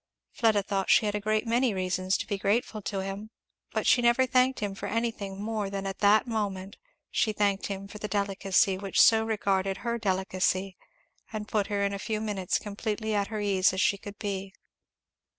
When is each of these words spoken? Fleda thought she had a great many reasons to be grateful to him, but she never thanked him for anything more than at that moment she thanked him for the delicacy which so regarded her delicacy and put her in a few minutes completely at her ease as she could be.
Fleda 0.31 0.63
thought 0.63 0.89
she 0.89 1.05
had 1.05 1.13
a 1.13 1.19
great 1.19 1.45
many 1.45 1.75
reasons 1.75 2.17
to 2.17 2.25
be 2.25 2.39
grateful 2.39 2.81
to 2.81 3.01
him, 3.03 3.29
but 3.71 3.85
she 3.85 4.01
never 4.01 4.25
thanked 4.25 4.59
him 4.59 4.73
for 4.73 4.87
anything 4.87 5.39
more 5.39 5.69
than 5.69 5.85
at 5.85 5.99
that 5.99 6.25
moment 6.25 6.75
she 7.11 7.31
thanked 7.31 7.67
him 7.67 7.87
for 7.87 7.99
the 7.99 8.07
delicacy 8.07 8.79
which 8.79 8.99
so 8.99 9.23
regarded 9.23 9.77
her 9.85 9.99
delicacy 9.99 10.75
and 11.31 11.47
put 11.47 11.67
her 11.67 11.83
in 11.83 11.93
a 11.93 11.99
few 11.99 12.19
minutes 12.19 12.57
completely 12.57 13.13
at 13.13 13.27
her 13.27 13.39
ease 13.41 13.73
as 13.73 13.79
she 13.81 13.99
could 13.99 14.17
be. 14.17 14.55